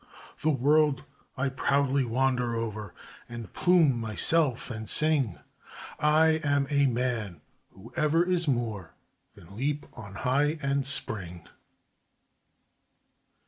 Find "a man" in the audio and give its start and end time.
6.71-7.41